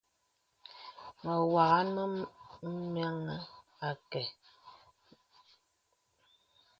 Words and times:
Me 1.21 1.33
wàŋhaŋ 1.53 2.13
me 2.63 2.69
meŋhī 2.93 3.91
kɛ̄. 4.11 4.23